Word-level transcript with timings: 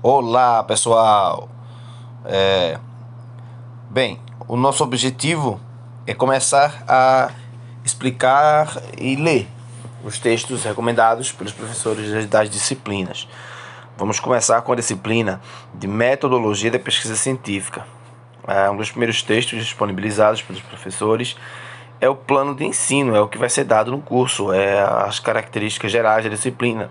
Olá 0.00 0.62
pessoal! 0.62 1.48
É... 2.24 2.78
Bem, 3.90 4.20
o 4.46 4.56
nosso 4.56 4.84
objetivo 4.84 5.60
é 6.06 6.14
começar 6.14 6.84
a 6.86 7.32
explicar 7.84 8.80
e 8.96 9.16
ler 9.16 9.48
os 10.04 10.20
textos 10.20 10.62
recomendados 10.62 11.32
pelos 11.32 11.52
professores 11.52 12.26
das 12.26 12.48
disciplinas. 12.48 13.26
Vamos 13.96 14.20
começar 14.20 14.62
com 14.62 14.72
a 14.72 14.76
disciplina 14.76 15.40
de 15.74 15.88
Metodologia 15.88 16.70
da 16.70 16.78
Pesquisa 16.78 17.16
Científica. 17.16 17.84
É 18.46 18.70
um 18.70 18.76
dos 18.76 18.92
primeiros 18.92 19.20
textos 19.20 19.58
disponibilizados 19.58 20.40
pelos 20.42 20.62
professores 20.62 21.36
é 22.00 22.08
o 22.08 22.14
plano 22.14 22.54
de 22.54 22.64
ensino, 22.64 23.16
é 23.16 23.20
o 23.20 23.26
que 23.26 23.36
vai 23.36 23.48
ser 23.48 23.64
dado 23.64 23.90
no 23.90 24.00
curso, 24.00 24.52
é 24.52 24.80
as 24.80 25.18
características 25.18 25.90
gerais 25.90 26.22
da 26.22 26.30
disciplina 26.30 26.88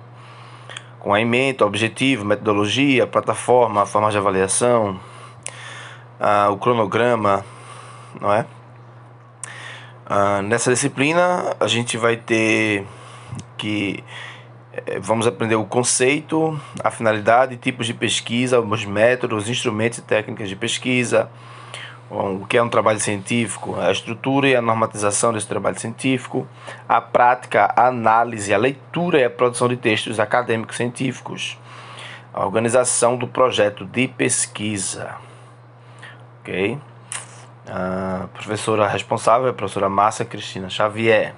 com 1.08 1.16
ementa, 1.16 1.66
objetivo, 1.66 2.26
metodologia, 2.26 3.08
plataforma, 3.08 3.86
forma 3.86 4.12
de 4.12 4.18
avaliação, 4.18 5.00
ah, 6.20 6.50
o 6.52 6.58
cronograma, 6.58 7.46
não 8.20 8.34
é? 8.34 8.46
Ah, 10.06 10.42
nessa 10.42 10.70
disciplina 10.70 11.56
a 11.62 11.66
gente 11.66 11.96
vai 11.96 12.18
ter 12.18 12.86
que 13.58 14.04
eh, 14.74 15.00
vamos 15.00 15.26
aprender 15.26 15.56
o 15.56 15.64
conceito, 15.64 16.60
a 16.84 16.92
finalidade, 16.92 17.56
tipos 17.56 17.88
de 17.88 17.94
pesquisa, 17.94 18.60
os 18.60 18.84
métodos, 18.84 19.48
instrumentos 19.48 20.00
e 20.00 20.02
técnicas 20.02 20.50
de 20.50 20.58
pesquisa, 20.58 21.30
o 22.10 22.46
que 22.46 22.58
é 22.58 22.64
um 22.64 22.70
trabalho 22.70 23.00
científico, 23.00 23.76
a 23.80 23.92
estrutura 23.92 24.48
e 24.48 24.56
a 24.56 24.62
normatização 24.62 25.34
desse 25.34 25.48
trabalho 25.48 25.80
científico, 25.80 26.48
a 26.88 27.02
prática, 27.02 27.74
a 27.76 27.88
análise, 27.88 28.54
a 28.54 28.58
leitura 28.58 29.20
e 29.20 29.26
a 29.26 29.30
produção 29.30 29.68
de 29.68 29.76
textos 29.76 30.20
acadêmicos 30.20 30.78
científicos, 30.78 31.58
a 32.34 32.46
organização 32.46 33.18
do 33.18 33.28
projeto 33.28 33.86
de 33.86 34.08
pesquisa. 34.08 35.16
Ok? 36.42 36.78
A 37.68 38.28
professora 38.34 38.88
responsável 38.88 39.48
é 39.48 39.50
a 39.50 39.54
professora 39.54 39.90
Márcia 39.90 40.24
Cristina 40.24 40.70
Xavier. 40.70 41.34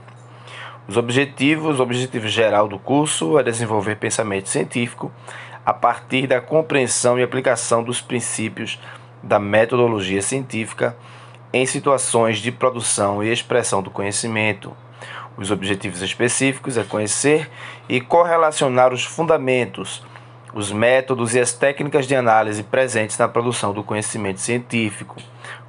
Os 0.88 0.98
objetivos, 0.98 1.80
o 1.80 1.84
objetivo 1.84 2.28
geral 2.28 2.68
do 2.68 2.78
curso 2.78 3.40
é 3.40 3.44
desenvolver 3.44 3.96
pensamento 3.96 4.50
científico 4.50 5.12
a 5.66 5.74
partir 5.74 6.28
da 6.28 6.42
compreensão 6.42 7.18
e 7.20 7.24
aplicação 7.24 7.84
dos 7.84 8.02
princípios 8.02 8.80
da 9.22 9.40
metodologia 9.40 10.22
científica 10.22 10.96
em 11.52 11.66
situações 11.66 12.40
de 12.40 12.52
produção 12.52 13.24
e 13.24 13.32
expressão 13.32 13.82
do 13.82 13.90
conhecimento. 13.90 14.76
Os 15.38 15.52
objetivos 15.52 16.02
específicos 16.02 16.78
é 16.78 16.84
conhecer 16.84 17.50
e 17.88 18.02
correlacionar 18.02 18.94
os 18.94 19.04
fundamentos, 19.04 20.04
os 20.54 20.72
métodos 20.72 21.34
e 21.36 21.40
as 21.40 21.54
técnicas 21.54 22.08
de 22.08 22.16
análise 22.16 22.64
presentes 22.64 23.18
na 23.18 23.28
produção 23.28 23.74
do 23.74 23.84
conhecimento 23.84 24.42
científico, 24.42 25.16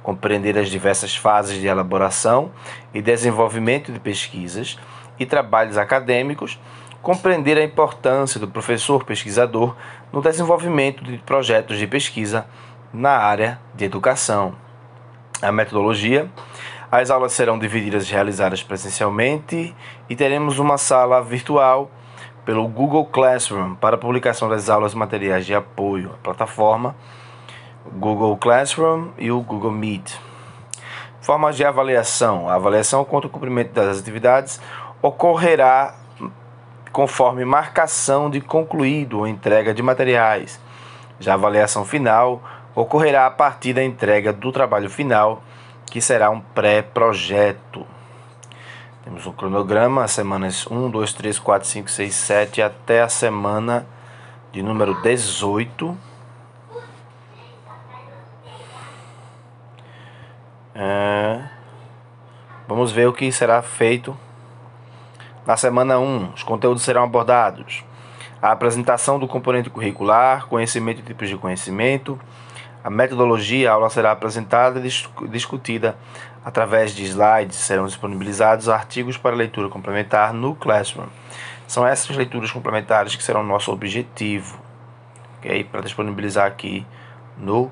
compreender 0.03 0.57
as 0.57 0.69
diversas 0.69 1.15
fases 1.15 1.59
de 1.59 1.67
elaboração 1.67 2.51
e 2.93 3.01
desenvolvimento 3.01 3.91
de 3.91 3.99
pesquisas 3.99 4.77
e 5.19 5.25
trabalhos 5.25 5.77
acadêmicos, 5.77 6.59
compreender 7.01 7.57
a 7.57 7.63
importância 7.63 8.39
do 8.39 8.47
professor 8.47 9.03
pesquisador 9.03 9.75
no 10.11 10.21
desenvolvimento 10.21 11.03
de 11.03 11.17
projetos 11.19 11.77
de 11.77 11.87
pesquisa 11.87 12.45
na 12.93 13.17
área 13.17 13.59
de 13.75 13.85
educação. 13.85 14.53
A 15.41 15.51
metodologia. 15.51 16.29
As 16.91 17.09
aulas 17.09 17.33
serão 17.33 17.57
divididas 17.57 18.07
e 18.07 18.11
realizadas 18.11 18.61
presencialmente 18.61 19.73
e 20.09 20.15
teremos 20.15 20.59
uma 20.59 20.77
sala 20.77 21.21
virtual 21.21 21.89
pelo 22.43 22.67
Google 22.67 23.05
Classroom 23.05 23.75
para 23.75 23.97
publicação 23.97 24.49
das 24.49 24.69
aulas 24.69 24.93
e 24.93 24.97
materiais 24.97 25.45
de 25.45 25.55
apoio 25.55 26.11
à 26.13 26.17
plataforma 26.17 26.95
Google 27.93 28.37
Classroom 28.37 29.09
e 29.17 29.31
o 29.31 29.41
Google 29.41 29.71
Meet. 29.71 30.13
Formas 31.21 31.55
de 31.55 31.65
avaliação. 31.65 32.49
A 32.49 32.55
avaliação 32.55 33.03
contra 33.03 33.27
o 33.27 33.31
cumprimento 33.31 33.73
das 33.73 33.99
atividades 33.99 34.59
ocorrerá 35.01 35.95
conforme 36.91 37.45
marcação 37.45 38.29
de 38.29 38.41
concluído 38.41 39.19
ou 39.19 39.27
entrega 39.27 39.73
de 39.73 39.81
materiais. 39.81 40.59
Já 41.19 41.33
a 41.33 41.35
avaliação 41.35 41.85
final 41.85 42.41
ocorrerá 42.75 43.25
a 43.25 43.31
partir 43.31 43.73
da 43.73 43.83
entrega 43.83 44.31
do 44.31 44.51
trabalho 44.51 44.89
final, 44.89 45.43
que 45.85 46.01
será 46.01 46.29
um 46.29 46.39
pré-projeto. 46.39 47.85
Temos 49.03 49.25
um 49.25 49.31
cronograma, 49.31 50.07
semanas 50.07 50.65
1, 50.67 50.89
2, 50.89 51.13
3, 51.13 51.39
4, 51.39 51.67
5, 51.67 51.89
6, 51.89 52.13
7 52.13 52.61
até 52.61 53.01
a 53.01 53.09
semana 53.09 53.85
de 54.51 54.61
número 54.61 54.93
18. 55.01 55.97
É... 60.75 61.41
Vamos 62.67 62.91
ver 62.91 63.07
o 63.07 63.13
que 63.13 63.31
será 63.31 63.61
feito 63.61 64.17
na 65.45 65.57
semana 65.57 65.99
1. 65.99 66.33
Os 66.33 66.43
conteúdos 66.43 66.83
serão 66.83 67.03
abordados. 67.03 67.83
A 68.41 68.51
apresentação 68.51 69.19
do 69.19 69.27
componente 69.27 69.69
curricular, 69.69 70.45
conhecimento 70.47 70.99
e 70.99 71.03
tipos 71.03 71.27
de 71.27 71.37
conhecimento, 71.37 72.19
a 72.83 72.89
metodologia, 72.89 73.69
a 73.69 73.73
aula 73.73 73.89
será 73.89 74.11
apresentada 74.11 74.79
e 74.79 75.27
discutida 75.29 75.95
através 76.43 76.95
de 76.95 77.03
slides, 77.03 77.57
serão 77.57 77.85
disponibilizados 77.85 78.67
artigos 78.67 79.17
para 79.17 79.35
leitura 79.35 79.69
complementar 79.69 80.33
no 80.33 80.55
Classroom. 80.55 81.07
São 81.67 81.85
essas 81.85 82.15
leituras 82.15 82.51
complementares 82.51 83.15
que 83.15 83.23
serão 83.23 83.43
nosso 83.43 83.71
objetivo, 83.71 84.59
ok? 85.37 85.63
Para 85.65 85.81
disponibilizar 85.81 86.47
aqui 86.47 86.85
no 87.37 87.71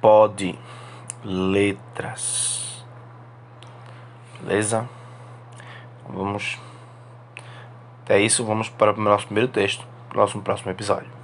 Pod 0.00 0.58
Letras. 1.22 2.84
Beleza? 4.40 4.88
Vamos. 6.08 6.58
Até 8.04 8.18
isso, 8.18 8.44
vamos 8.44 8.68
para 8.68 8.92
o 8.92 9.00
nosso 9.00 9.26
primeiro 9.26 9.48
texto, 9.48 9.86
no 10.12 10.20
nosso 10.20 10.40
próximo 10.40 10.72
episódio. 10.72 11.21